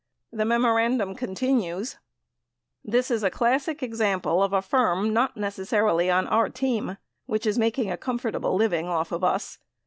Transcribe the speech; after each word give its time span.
The 0.33 0.45
memorandum 0.45 1.13
continues: 1.13 1.97
This 2.83 3.11
is 3.11 3.21
a 3.21 3.29
classic 3.29 3.83
example 3.83 4.41
of 4.41 4.51
a 4.51 4.59
firm, 4.59 5.13
not 5.13 5.37
necessarily 5.37 6.09
on 6.09 6.25
our 6.25 6.49
team, 6.49 6.97
which 7.27 7.45
is 7.45 7.59
making 7.59 7.91
a 7.91 7.97
comfortable 7.97 8.55
living 8.55 8.87
off 8.87 9.11
of 9.11 9.23
us. 9.23 9.59